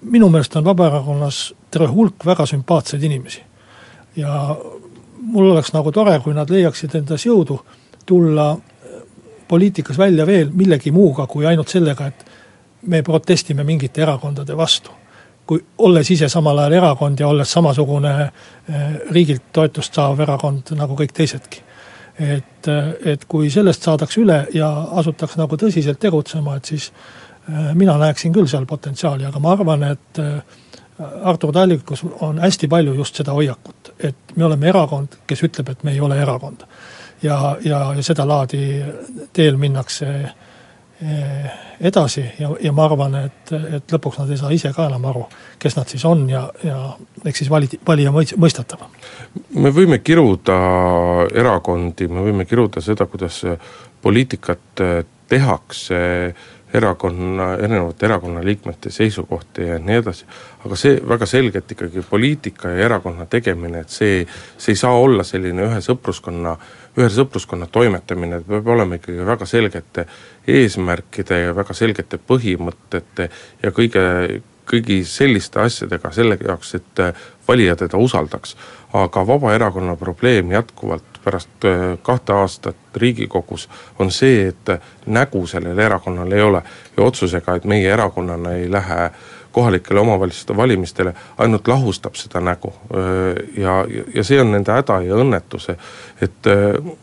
[0.00, 3.42] minu meelest on Vabaerakonnas terve hulk väga sümpaatseid inimesi
[4.16, 4.56] ja
[5.20, 7.60] mul oleks nagu tore, kui nad leiaksid endas jõudu
[8.06, 8.56] tulla
[9.50, 12.24] poliitikas välja veel millegi muuga kui ainult sellega, et
[12.86, 14.90] me protestime mingite erakondade vastu.
[15.50, 20.94] kui olles ise samal ajal erakond ja olles samasugune eh, riigilt toetust saav erakond nagu
[20.94, 21.62] kõik teisedki.
[22.18, 24.68] et, eh, et kui sellest saadaks üle ja
[25.02, 26.92] asutaks nagu tõsiselt tegutsema, et siis
[27.48, 30.22] eh, mina näeksin küll seal potentsiaali, aga ma arvan, et
[31.24, 35.84] Artur Talvikus on hästi palju just seda hoiakut, et me oleme erakond, kes ütleb, et
[35.84, 36.66] me ei ole erakond.
[37.22, 38.62] ja, ja, ja sedalaadi
[39.32, 40.08] teel minnakse
[41.02, 45.04] eh, edasi ja, ja ma arvan, et, et lõpuks nad ei saa ise ka enam
[45.10, 45.26] aru,
[45.58, 46.78] kes nad siis on ja, ja
[47.24, 48.86] eks siis vali, valija mõistatab.
[49.54, 50.58] me võime kiruda
[51.34, 53.42] erakondi, me võime kiruda seda, kuidas
[54.02, 54.84] poliitikat
[55.30, 56.00] tehakse
[56.74, 60.26] erakonna, erinevate erakonnaliikmete seisukohti ja nii edasi,
[60.64, 64.20] aga see väga selgelt ikkagi poliitika ja erakonna tegemine, et see,
[64.58, 66.54] see ei saa olla selline ühe sõpruskonna,
[66.98, 70.06] ühe sõpruskonna toimetamine, peab olema ikkagi väga selgete
[70.48, 73.30] eesmärkide ja väga selgete põhimõtete
[73.62, 74.04] ja kõige,
[74.70, 77.02] kõigi selliste asjadega selle jaoks, et
[77.48, 78.56] valija teda usaldaks.
[78.92, 86.32] aga Vabaerakonna probleem jätkuvalt pärast äh, kahte aastat Riigikogus on see, et nägu sellel erakonnal
[86.32, 86.62] ei ole
[86.96, 89.10] ja otsusega, et meie erakonnana ei lähe
[89.52, 92.72] kohalikele omavalitsuste valimistele, ainult lahustab seda nägu.
[92.94, 95.76] Äh, ja, ja see on nende häda ja õnnetuse,
[96.22, 96.96] et äh,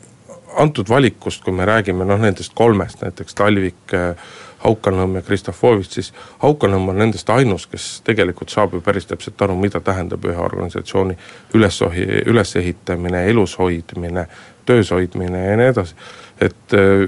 [0.57, 4.29] antud valikust, kui me räägime noh, nendest kolmest, näiteks Talvik äh,,
[4.63, 9.55] Haukanõmm ja Kristofovitš, siis Haukanõmm on nendest ainus, kes tegelikult saab ju päris täpselt aru,
[9.59, 11.17] mida tähendab ühe organisatsiooni
[11.57, 11.77] üles,
[12.25, 14.25] ülesehitamine, elus hoidmine,
[14.65, 15.95] töös hoidmine ja nii edasi,
[16.41, 17.05] et äh,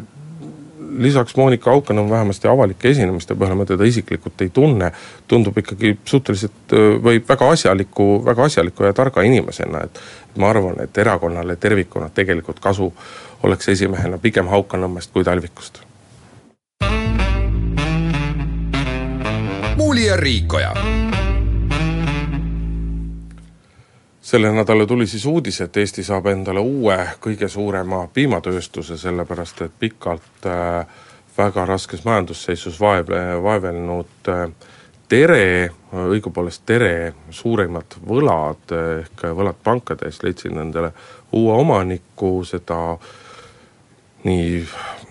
[0.99, 4.91] lisaks Monika Haukanõmm vähemasti avalike esinemiste põhjal, ma teda isiklikult ei tunne,
[5.27, 10.01] tundub ikkagi suhteliselt äh, või väga asjaliku, väga asjaliku ja targa inimesena, et
[10.37, 12.93] ma arvan, et erakonnale tervikuna tegelikult kasu
[13.43, 15.88] oleks esimehena pigem Haukanõmmest kui Talvikust
[19.99, 20.73] Muuli ja Riikoja.
[24.21, 29.75] selle nädala tuli siis uudis, et Eesti saab endale uue kõige suurema piimatööstuse, sellepärast et
[29.79, 30.87] pikalt äh,
[31.37, 33.11] väga raskes majandusseisus vaev,
[33.43, 34.47] vaevelnud äh,
[35.07, 40.93] Tere, õigupoolest Tere suurimad võlad ehk võlad pankades leidsid endale
[41.35, 42.95] uue omaniku, seda
[44.23, 44.61] nii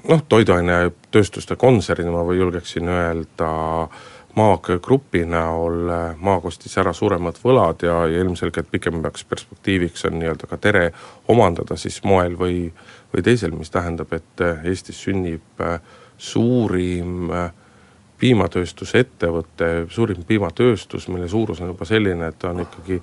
[0.09, 3.51] noh, toiduainetööstuste kontserni ma või julgeksin öelda
[3.83, 4.07] äh,
[4.39, 10.19] Maag Grupi näol äh, Maag ostis ära suuremad võlad ja, ja ilmselgelt pikemaks perspektiiviks on
[10.21, 10.85] nii-öelda ka Tere
[11.29, 12.69] omandada siis moel või,
[13.15, 15.81] või teisel, mis tähendab, et äh, Eestis sünnib äh,
[16.19, 17.33] suurim
[18.19, 22.99] piimatööstusettevõte, suurim piimatööstus, mille suurus on juba selline, et ta on ikkagi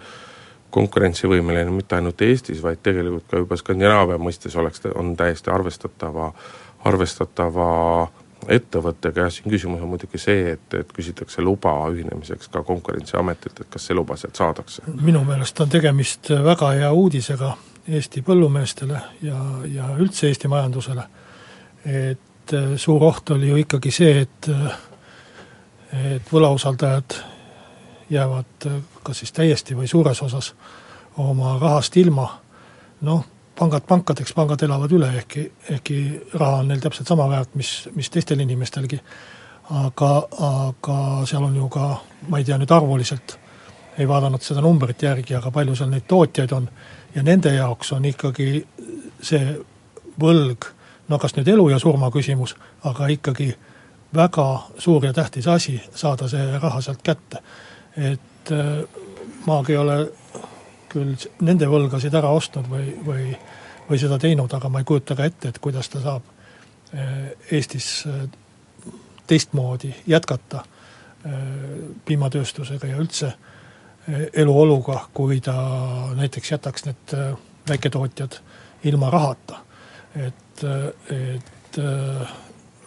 [0.76, 6.34] konkurentsivõimeline mitte ainult Eestis, vaid tegelikult ka juba Skandinaavia mõistes oleks, on täiesti arvestatava,
[6.92, 7.70] arvestatava
[8.48, 13.72] ettevõttega jah, siin küsimus on muidugi see, et, et küsitakse luba ühinemiseks ka Konkurentsiametilt, et
[13.74, 14.84] kas see luba sealt saadakse?
[15.02, 17.56] minu meelest on tegemist väga hea uudisega
[17.86, 21.04] Eesti põllumeestele ja, ja üldse Eesti majandusele,
[21.86, 24.82] et äh, suur oht oli ju ikkagi see, et äh,
[25.96, 27.20] et võlausaldajad
[28.10, 30.54] jäävad äh, kas siis täiesti või suures osas
[31.18, 32.28] oma rahast ilma,
[33.02, 33.24] noh,
[33.56, 35.98] pangad pankadeks, pangad elavad üle, ehkki, ehkki
[36.34, 39.00] raha on neil täpselt sama väärt, mis, mis teistel inimestelgi.
[39.66, 40.10] aga,
[40.46, 41.88] aga seal on ju ka,
[42.30, 43.38] ma ei tea nüüd arvuliselt,
[43.98, 46.68] ei vaadanud seda numbrit järgi, aga palju seal neid tootjaid on
[47.16, 48.66] ja nende jaoks on ikkagi
[49.22, 49.56] see
[50.22, 50.68] võlg,
[51.10, 53.56] no kas nüüd elu ja surma küsimus, aga ikkagi
[54.16, 57.42] väga suur ja tähtis asi saada see raha sealt kätte.
[57.98, 58.84] et äh,
[59.46, 60.12] maagi ei ole
[60.96, 63.28] küll nende võlgasid ära ostnud või, või,
[63.90, 66.28] või seda teinud, aga ma ei kujuta ka ette, et kuidas ta saab
[66.94, 68.24] eh, Eestis eh,
[69.28, 71.36] teistmoodi jätkata eh,
[72.06, 73.36] piimatööstusega ja üldse
[74.38, 75.56] eluoluga, kui ta
[76.14, 77.14] näiteks jätaks need
[77.66, 78.36] väiketootjad
[78.86, 79.64] ilma rahata.
[80.14, 80.62] et,
[81.10, 81.80] et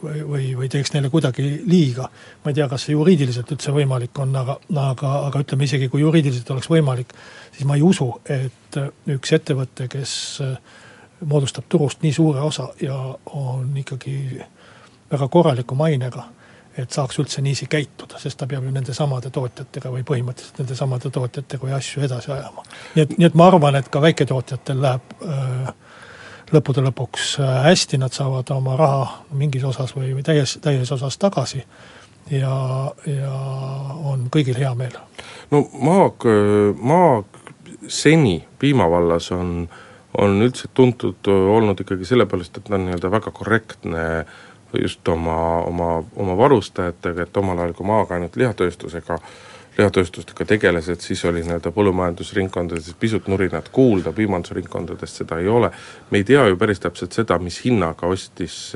[0.03, 2.09] või, või, või teeks neile kuidagi liiga.
[2.45, 6.03] ma ei tea, kas see juriidiliselt üldse võimalik on, aga, aga, aga ütleme isegi, kui
[6.03, 7.15] juriidiliselt oleks võimalik,
[7.53, 8.81] siis ma ei usu, et
[9.15, 10.15] üks ettevõte, kes
[11.27, 12.97] moodustab turust nii suure osa ja
[13.35, 14.19] on ikkagi
[15.11, 16.29] väga korraliku mainega,
[16.79, 21.67] et saaks üldse niiviisi käituda, sest ta peab ju nendesamade tootjatega või põhimõtteliselt nendesamade tootjatega
[21.67, 22.63] või asju edasi ajama.
[22.95, 25.73] nii et, nii et ma arvan, et ka väiketootjatel läheb öö,
[26.55, 29.03] lõppude lõpuks äh, hästi, nad saavad oma raha
[29.37, 31.63] mingis osas või, või täies, täies osas tagasi
[32.31, 32.55] ja,
[33.07, 33.35] ja
[34.09, 34.97] on kõigil hea meel.
[35.51, 36.29] no maag,
[36.81, 37.39] maag
[37.89, 39.69] seni piimavallas on,
[40.19, 44.05] on üldse tuntud olnud ikkagi sellepärast, et ta on nii-öelda väga korrektne
[44.77, 49.31] just oma, oma, oma varustajatega, et omal ajal, kui maag ainult lihatööstusega äh,
[49.79, 55.71] lihatööstustega tegeles, et siis oli nii-öelda põllumajandusringkondades pisut nurinat kuulda, piimandusringkondades seda ei ole.
[56.11, 58.73] me ei tea ju päris täpselt seda, mis hinnaga ostis,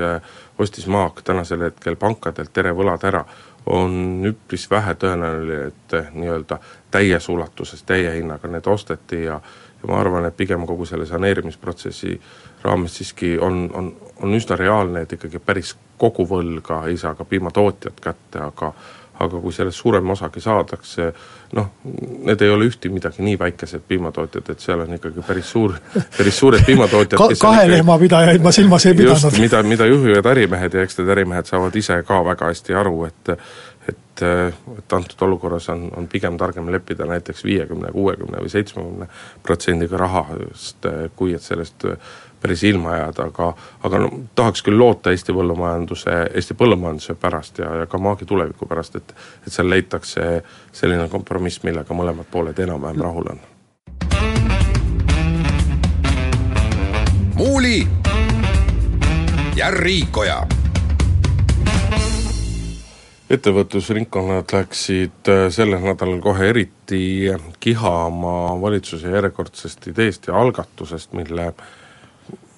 [0.58, 3.24] ostis Maak tänasel hetkel pankadelt Tere võlad ära.
[3.66, 6.58] on üpris vähe tõenäoline, et nii-öelda
[6.90, 9.40] täies ulatuses, täie hinnaga need osteti ja
[9.82, 12.20] ja ma arvan, et pigem kogu selle saneerimisprotsessi
[12.62, 17.24] raames siiski on, on, on üsna reaalne, et ikkagi päris kogu võlga ei saa ka
[17.24, 18.72] piimatootjad kätte, aga
[19.20, 21.08] aga kui sellest suurem osagi saadakse,
[21.56, 21.68] noh,
[22.26, 25.74] need ei ole ühti midagi nii väikesed piimatootjad, et seal on ikkagi päris suur,
[26.16, 29.38] päris suured piimatootjad Ka, kahe lehmapidajaid ma silmas ei pidanud.
[29.40, 33.36] mida, mida juhivad ärimehed ja eks need ärimehed saavad ise ka väga hästi aru, et
[33.88, 34.22] et,
[34.78, 39.08] et antud olukorras on, on pigem targem leppida näiteks viiekümne, kuuekümne või seitsmekümne
[39.42, 41.88] protsendiga rahast, kui et sellest
[42.42, 43.52] päris ilma jääda, aga
[43.82, 48.66] aga no tahaks küll loota Eesti põllumajanduse, Eesti põllumajanduse pärast ja, ja ka maagi tuleviku
[48.66, 49.14] pärast, et
[49.46, 53.40] et seal leitakse selline kompromiss, millega mõlemad pooled enam-vähem rahul on.
[57.34, 57.88] muuli
[59.56, 60.42] ja Riikoja
[63.32, 71.52] ettevõtlusringkonnad läksid äh, sellel nädalal kohe eriti kihama valitsuse järjekordsest ideest ja algatusest, mille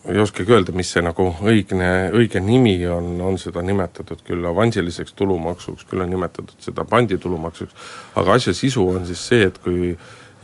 [0.08, 5.16] ei oskagi öelda, mis see nagu õigne, õige nimi on, on seda nimetatud küll avansiliseks
[5.16, 7.88] tulumaksuks, küll on nimetatud seda panditulumaksuks,
[8.20, 9.94] aga asja sisu on siis see, et kui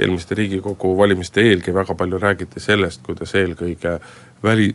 [0.01, 3.99] eelmiste Riigikogu valimiste eelgi väga palju räägiti sellest, kuidas eelkõige
[4.45, 4.71] väli,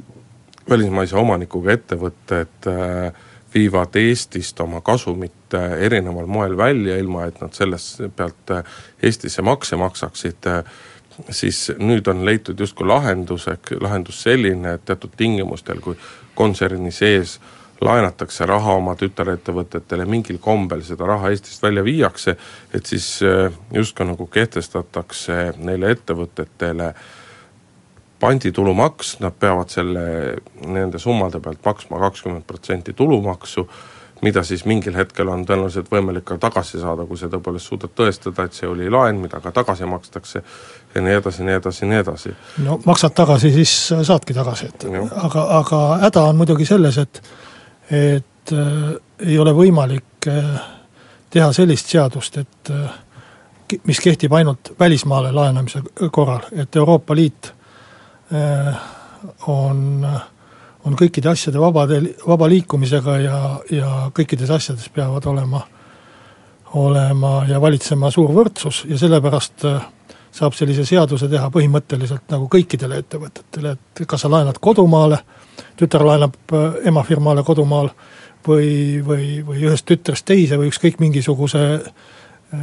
[0.69, 3.23] välismaise omanikuga ettevõtted äh,
[3.55, 9.41] viivad Eestist oma kasumit äh, erineval moel välja, ilma et nad sellest pealt äh, Eestisse
[9.45, 10.51] makse maksaksid
[11.29, 13.47] siis nüüd on leitud justkui lahendus,
[13.81, 15.97] lahendus selline, et teatud tingimustel, kui
[16.35, 17.39] kontserni sees
[17.81, 22.37] laenatakse raha oma tütarettevõtetele, mingil kombel seda raha Eestist välja viiakse,
[22.73, 26.93] et siis äh, justkui nagu kehtestatakse neile ettevõtetele
[28.19, 30.05] panditulumaks, nad peavad selle,
[30.65, 33.67] nende summade pealt maksma kakskümmend protsenti tulumaksu
[34.23, 38.45] mida siis mingil hetkel on tõenäoliselt võimalik ka tagasi saada, kui sa tõepoolest suudad tõestada,
[38.45, 40.41] et see oli laen, mida ka tagasi makstakse
[40.95, 42.35] ja nii edasi, nii edasi, nii edasi.
[42.63, 43.73] no maksad tagasi, siis
[44.07, 45.07] saadki tagasi, et no.
[45.23, 47.21] aga, aga häda on muidugi selles, et
[47.91, 48.85] et äh,
[49.27, 50.53] ei ole võimalik äh,
[51.29, 53.01] teha sellist seadust, et äh,
[53.85, 55.81] mis kehtib ainult välismaale laenamise
[56.11, 57.51] korral, et Euroopa Liit
[58.33, 58.87] äh,
[59.47, 60.07] on
[60.85, 63.39] on kõikide asjade vabade, vaba liikumisega ja,
[63.73, 65.63] ja kõikides asjades peavad olema,
[66.77, 69.87] olema ja valitsema suur võrdsus ja sellepärast äh,
[70.35, 75.21] saab sellise seaduse teha põhimõtteliselt nagu kõikidele ettevõtetele, et kas sa laenad kodumaale,
[75.79, 77.91] tütar laenab äh, emafirmale kodumaal
[78.47, 82.59] või, või, või ühest tütrest teise või ükskõik mingisuguse äh,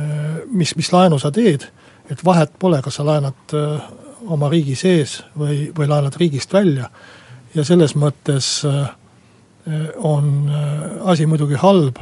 [0.53, 1.69] mis, mis laenu sa teed,
[2.11, 3.57] et vahet pole, kas sa laenad
[4.31, 6.89] oma riigi sees või, või laenad riigist välja.
[7.55, 8.91] Ja selles mõttes äh,
[9.97, 12.01] on äh, asi muidugi halb,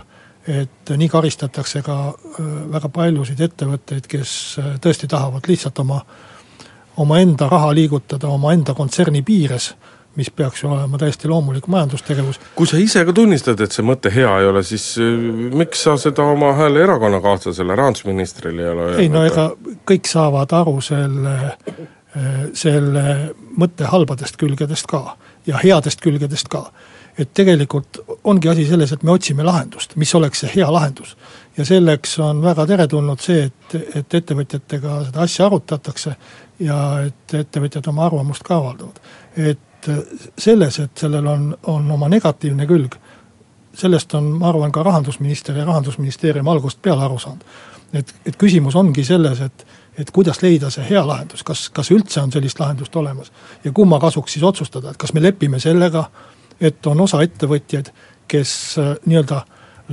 [0.51, 4.35] et nii karistatakse ka äh, väga paljusid ettevõtteid, kes
[4.83, 6.01] tõesti tahavad lihtsalt oma,
[7.01, 9.73] omaenda raha liigutada omaenda kontserni piires,
[10.19, 12.41] mis peaks ju olema täiesti loomulik majandustegevus.
[12.55, 14.97] kui sa ise ka tunnistad, et see mõte hea ei ole, siis
[15.55, 19.01] miks sa seda oma hääle erakonnakaaslasele, rahandusministrile ei ole öelnud?
[19.05, 19.51] ei no ega
[19.87, 21.37] kõik saavad aru selle,
[22.59, 23.05] selle
[23.57, 25.15] mõtte halbadest külgedest ka
[25.47, 26.67] ja headest külgedest ka.
[27.19, 31.17] Et tegelikult ongi asi selles, et me otsime lahendust, mis oleks see hea lahendus.
[31.57, 36.15] ja selleks on väga teretulnud see, et, et ettevõtjatega seda asja arutatakse
[36.61, 39.01] ja et ettevõtjad oma arvamust ka avaldavad.
[39.37, 39.91] et
[40.39, 42.97] selles, et sellel on, on oma negatiivne külg,
[43.75, 47.45] sellest on, ma arvan, ka rahandusminister ja rahandusministeerium algusest peale aru saanud.
[47.93, 49.67] et, et küsimus ongi selles, et
[49.99, 53.33] et kuidas leida see hea lahendus, kas, kas üldse on sellist lahendust olemas
[53.65, 56.05] ja kumma kasuks siis otsustada, et kas me lepime sellega,
[56.61, 57.91] et on osa ettevõtjaid,
[58.31, 59.43] kes äh, nii-öelda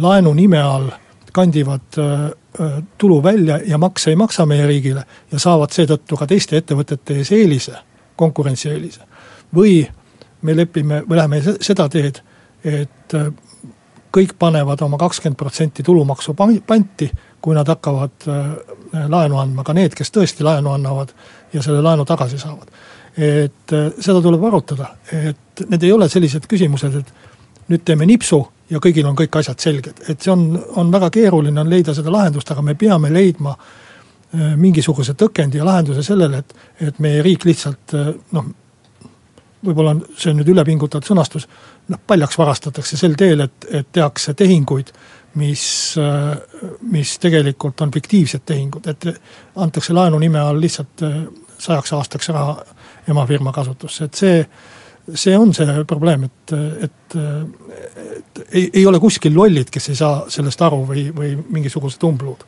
[0.03, 0.89] laenu nime all
[1.33, 2.25] kandivad äh,
[2.61, 7.21] äh, tulu välja ja makse ei maksa meie riigile ja saavad seetõttu ka teiste ettevõtete
[7.21, 7.77] ees eelise,
[8.15, 9.01] konkurentsieelise.
[9.55, 9.87] või
[10.41, 12.19] me lepime või läheme seda teed,
[12.63, 13.13] et
[14.13, 16.33] kõik panevad oma kakskümmend protsenti tulumaksu
[16.67, 17.09] panti,
[17.41, 18.27] kui nad hakkavad
[19.07, 21.13] laenu andma, ka need, kes tõesti laenu annavad
[21.53, 22.67] ja selle laenu tagasi saavad.
[23.17, 28.39] Et äh, seda tuleb arutada, et need ei ole sellised küsimused, et nüüd teeme nipsu
[28.69, 32.13] ja kõigil on kõik asjad selged, et see on, on väga keeruline on leida seda
[32.13, 36.55] lahendust, aga me peame leidma äh, mingisuguse tõkendi ja lahenduse sellele, et,
[36.91, 38.53] et meie riik lihtsalt äh, noh,
[39.65, 41.49] võib-olla on see nüüd ülepingutatud sõnastus,
[41.89, 44.93] noh paljaks varastatakse sel teel, et, et tehakse tehinguid
[45.37, 45.63] mis,
[46.93, 49.05] mis tegelikult on fiktiivsed tehingud, et
[49.57, 51.03] antakse laenu nime all lihtsalt
[51.61, 52.55] sajaks aastaks raha
[53.07, 54.41] emafirma kasutusse, et see,
[55.13, 56.55] see on see probleem, et,
[56.87, 62.03] et, et ei, ei ole kuskil lollid, kes ei saa sellest aru või, või mingisugused
[62.07, 62.45] umbluud.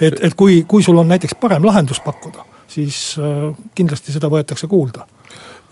[0.00, 4.70] et, et kui, kui sul on näiteks parem lahendus pakkuda, siis äh, kindlasti seda võetakse
[4.70, 5.06] kuulda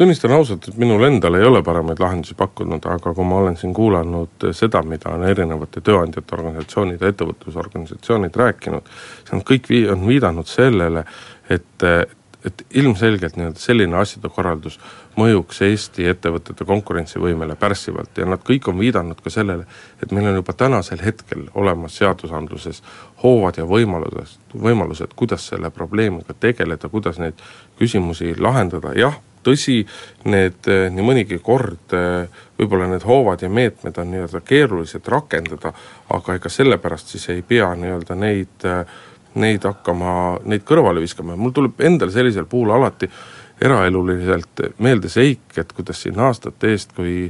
[0.01, 3.75] tunnistan ausalt, et minul endal ei ole paremaid lahendusi pakkunud, aga kui ma olen siin
[3.77, 8.89] kuulanud seda, mida on erinevate tööandjate organisatsioonid ja ettevõtlusorganisatsioonid rääkinud,
[9.19, 11.05] siis nad kõik vii-, on viidanud sellele,
[11.53, 11.85] et,
[12.45, 14.79] et ilmselgelt nii-öelda selline asjade korraldus
[15.19, 18.17] mõjuks Eesti ettevõtete konkurentsivõimele pärssivalt.
[18.19, 19.67] Ja nad kõik on viidanud ka sellele,
[20.03, 22.83] et meil on juba tänasel hetkel olemas seadusandluses
[23.23, 27.43] hoovad ja võimalused, võimalused, kuidas selle probleemiga tegeleda, kuidas neid
[27.79, 29.81] küsimusi lahendada, jah tõsi,
[30.29, 35.73] need eh, nii mõnigi kord eh, võib-olla need hoovad ja meetmed on nii-öelda keerulised rakendada,
[36.13, 38.99] aga ega sellepärast siis ei pea nii-öelda neid, eh,
[39.35, 40.13] neid hakkama,
[40.51, 41.37] neid kõrvale viskama.
[41.39, 43.11] Mul tuleb endal sellisel puhul alati
[43.61, 47.29] eraeluliselt meelde seik, et kuidas siin aastate eest, kui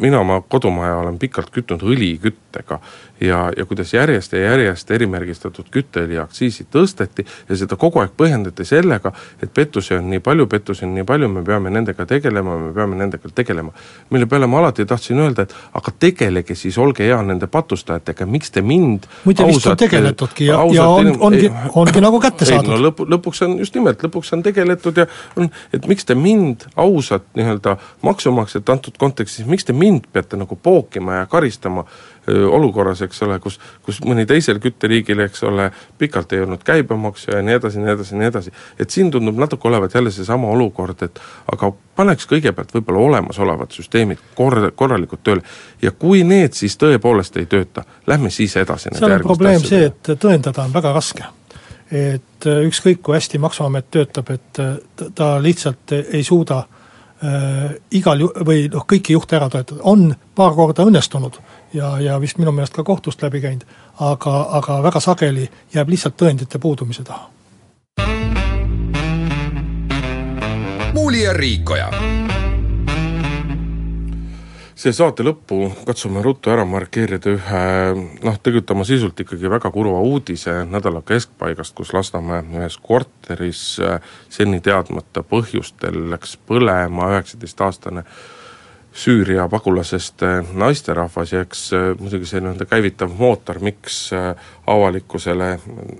[0.00, 2.80] mina oma kodumaja olen pikalt kütnud õliküttega
[3.20, 8.64] ja, ja kuidas järjest ja järjest erimärgistatud kütteõli aktsiisi tõsteti ja seda kogu aeg põhjendati
[8.68, 9.12] sellega,
[9.42, 12.98] et pettusi on nii palju, pettusi on nii palju, me peame nendega tegelema, me peame
[12.98, 13.72] nendega tegelema.
[14.10, 18.50] mille peale ma alati tahtsin öelda, et aga tegelege siis, olge hea nende patustajatega, miks
[18.50, 22.70] te mind muide vist on tegeletudki ja, ja on, ongi, ongi nagu kätte saadud.
[22.74, 26.68] no lõpu, lõpuks on, just nimelt, lõpuks on tegeletud ja on, et miks te mind,
[26.76, 31.84] ausat nii-öelda maksumaksjat antud kontekstis, miks te mind peate nagu pookima ja karistama
[32.28, 37.42] olukorras, eks ole, kus, kus mõni teisel kütteliigil, eks ole, pikalt ei olnud käibemaksu ja
[37.42, 38.52] nii edasi, nii edasi, nii edasi.
[38.78, 41.20] et siin tundub natuke olevat jälle seesama olukord, et
[41.52, 45.42] aga paneks kõigepealt võib-olla olemasolevad süsteemid kor-, korralikult tööle
[45.82, 48.94] ja kui need siis tõepoolest ei tööta, lähme siis edasi.
[48.94, 51.26] seal on probleem see, et tõendada on väga raske
[51.88, 54.60] et ükskõik, kui hästi Maksuamet töötab, et
[55.16, 60.56] ta lihtsalt ei suuda äh, igal ju-, või noh, kõiki juhte ära toetada, on paar
[60.58, 61.40] korda õnnestunud
[61.72, 63.66] ja, ja vist minu meelest ka kohtust läbi käinud,
[64.00, 67.30] aga, aga väga sageli jääb lihtsalt tõendite puudumise taha.
[70.94, 71.90] muuli ja Riikoja
[74.78, 77.62] siia saate lõppu katsume ruttu ära markeerida ühe
[78.22, 83.62] noh, tegelikult oma sisult ikkagi väga kurva uudise nädala keskpaigast, kus Lasnamäe ühes korteris
[84.30, 88.04] seni teadmata põhjustel läks põlema üheksateistaastane
[88.98, 94.32] Süüria pagulasest äh, naisterahvas ja eks äh, muidugi see nii-öelda käivitav mootor, miks äh,
[94.66, 95.52] avalikkusele,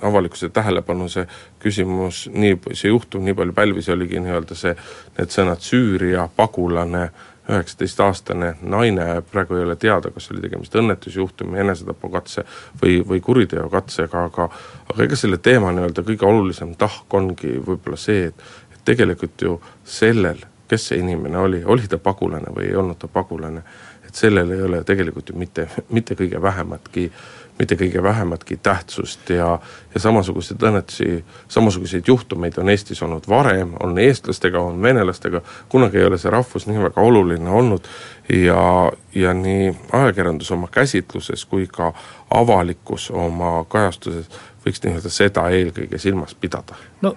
[0.02, 1.22] avalikkuse tähelepanu see
[1.62, 4.74] küsimus, nii, see juhtum nii palju pälvis, oligi nii-öelda see,
[5.18, 7.04] need sõnad Süüria pagulane,
[7.48, 12.44] üheksateistaastane naine, praegu ei ole teada, kas oli tegemist õnnetusjuhtumi, enesetapukatse
[12.82, 14.50] või, või kuriteokatsega, aga
[14.90, 20.42] aga ega selle teema nii-öelda kõige olulisem tahk ongi võib-olla see, et tegelikult ju sellel
[20.68, 23.62] kes see inimene oli, oli ta pagulane või ei olnud ta pagulane,
[24.06, 27.10] et sellel ei ole tegelikult ju mitte, mitte kõige vähematki,
[27.58, 29.50] mitte kõige vähematki tähtsust ja,
[29.94, 36.06] ja samasuguseid õnnetusi, samasuguseid juhtumeid on Eestis olnud varem, on eestlastega, on venelastega, kunagi ei
[36.08, 37.88] ole see rahvus nii väga oluline olnud
[38.32, 38.62] ja,
[39.14, 41.92] ja nii ajakirjandus oma käsitluses kui ka
[42.34, 44.30] avalikkus oma kajastuses
[44.64, 46.76] võiks nii-öelda seda eelkõige silmas pidada.
[47.02, 47.16] no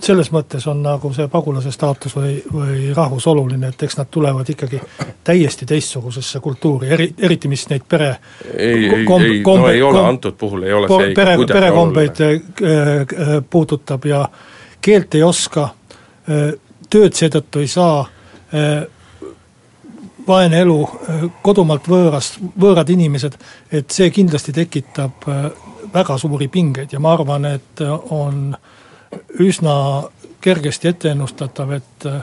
[0.00, 4.48] selles mõttes on nagu see pagulase staatus või, või rahvus oluline, et eks nad tulevad
[4.48, 4.80] ikkagi
[5.24, 8.10] täiesti teistsugusesse kultuuri, eri, eriti mis neid pere
[8.54, 13.32] ei, ei, ei, no ei ole, antud puhul ei ole see pere, perekombeid äh, äh,
[13.50, 14.24] puudutab ja
[14.80, 15.68] keelt ei oska,
[16.28, 16.52] äh,
[16.90, 18.02] tööd seetõttu ei saa,
[20.26, 20.74] vaene elu,
[21.42, 23.38] kodumaalt võõras, võõrad inimesed,
[23.72, 25.24] et see kindlasti tekitab
[25.94, 27.80] väga suuri pingeid ja ma arvan, et
[28.12, 28.81] on äh,
[29.40, 29.74] üsna
[30.42, 32.22] kergesti etteennustatav, et eh,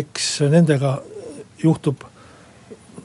[0.00, 0.98] eks nendega
[1.62, 2.04] juhtub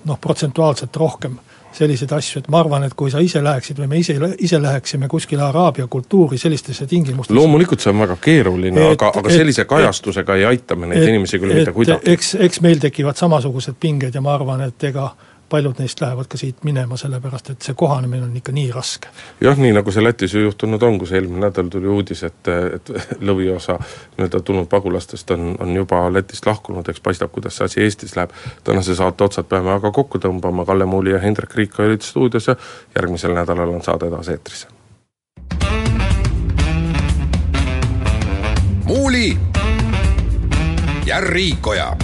[0.05, 1.39] noh, protsentuaalselt rohkem
[1.76, 4.15] selliseid asju, et ma arvan, et kui sa ise läheksid või me ise,
[4.47, 9.65] ise läheksime kuskile araabia kultuuri sellistesse tingimustesse loomulikult see on väga keeruline, aga, aga sellise
[9.67, 12.13] kajastusega et, ei aita me neid et, inimesi küll mitte kuidagi.
[12.15, 15.09] eks, eks meil tekivad samasugused pinged ja ma arvan, et ega
[15.55, 19.07] paljud neist lähevad ka siit minema, sellepärast et see kohanemine on ikka nii raske.
[19.41, 22.91] jah, nii nagu see Lätis ju juhtunud on, kus eelmine nädal tuli uudis, et, et
[23.29, 23.77] lõviosa
[24.17, 28.35] nii-öelda tulnud pagulastest on, on juba Lätist lahkunud, eks paistab, kuidas see asi Eestis läheb.
[28.67, 32.55] tänase saate otsad peame aga kokku tõmbama, Kalle Muuli ja Hendrik Riik olid stuudios ja
[32.95, 34.67] järgmisel nädalal on saade taas eetris.
[38.85, 39.37] muuli
[41.05, 41.95] ja Riikoja